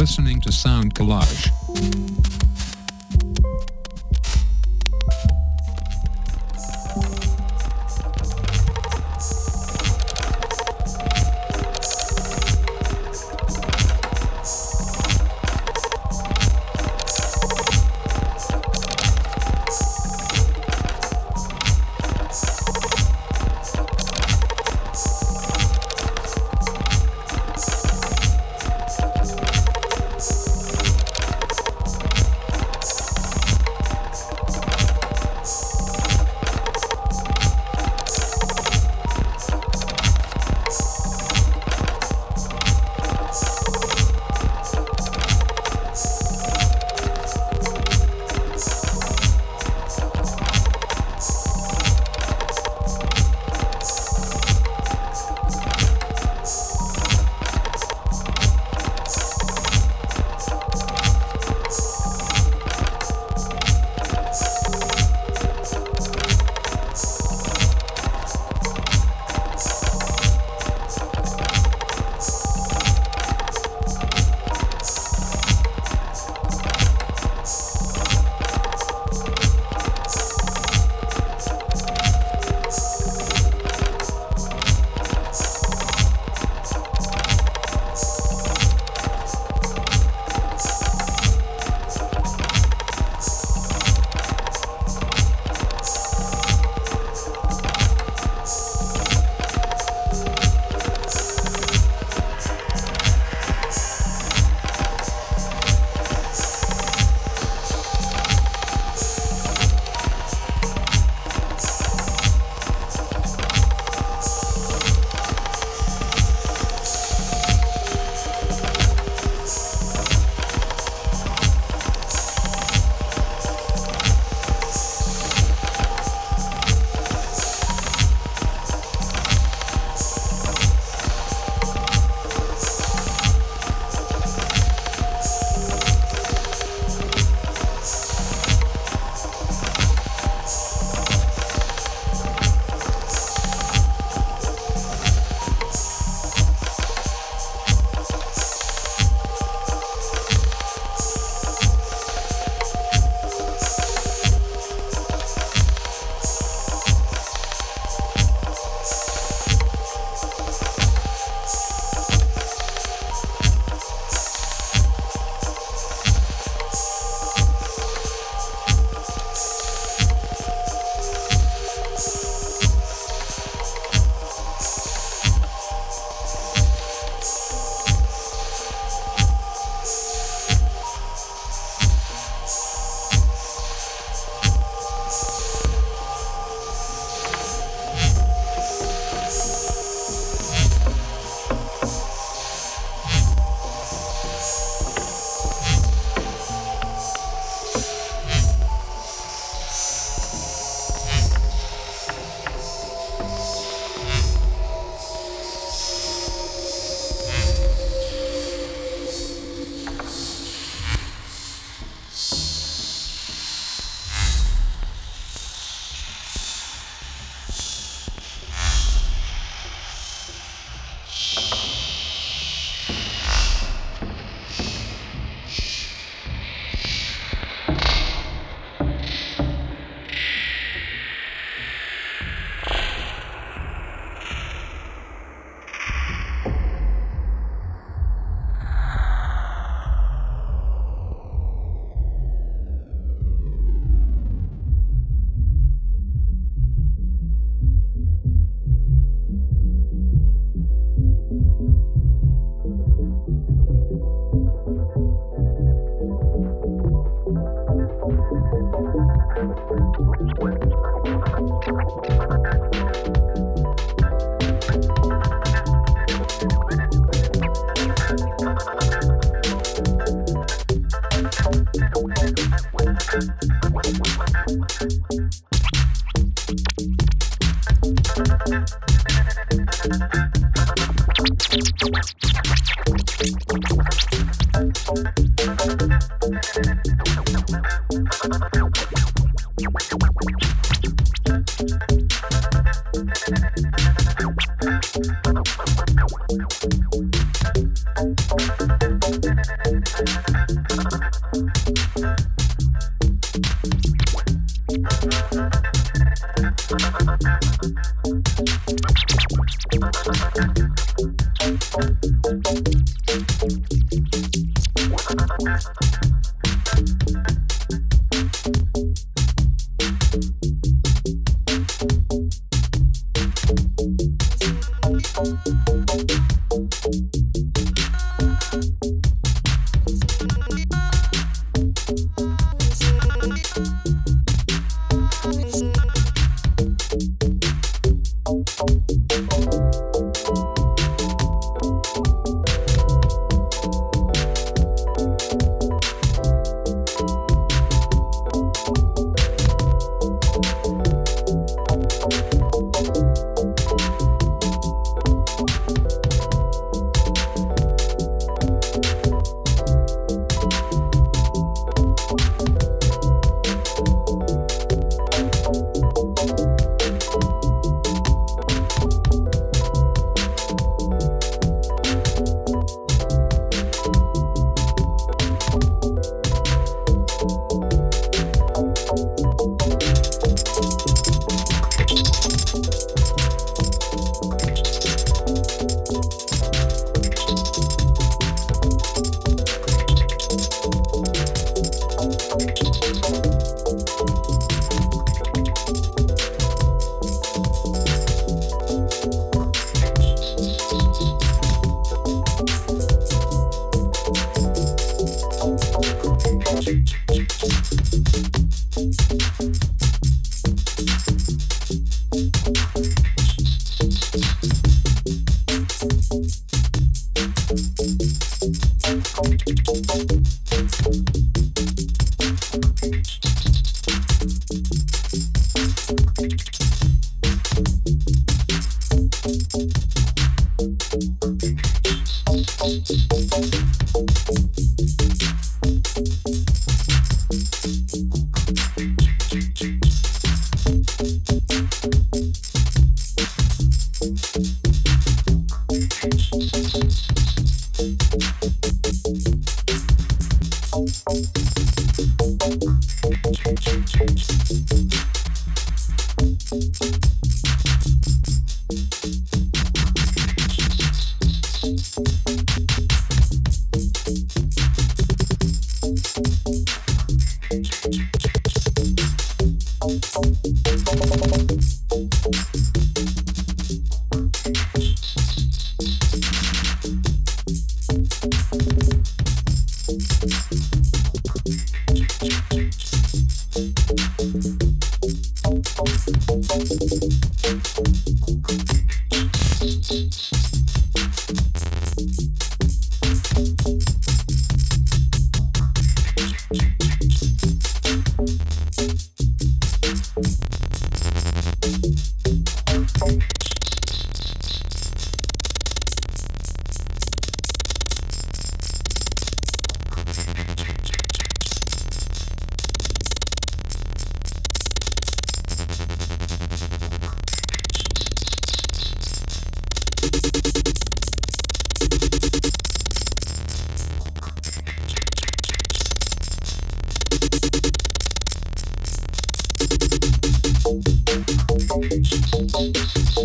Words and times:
listening 0.00 0.40
to 0.40 0.50
Sound 0.50 0.94
Collage. 0.94 2.39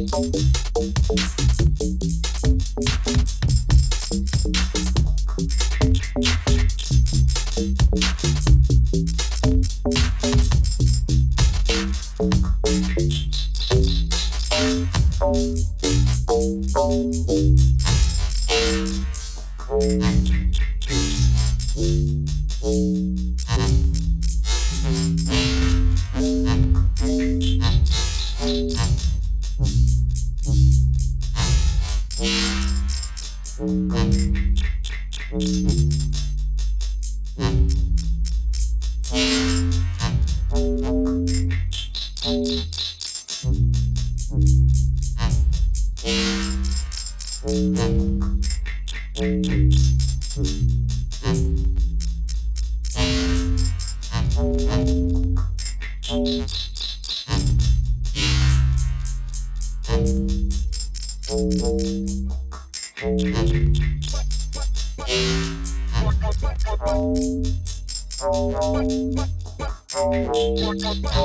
Thank 0.07 0.34
you. 0.34 0.34
What's 68.55 68.95
up? 70.85 71.24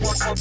What 0.00 0.34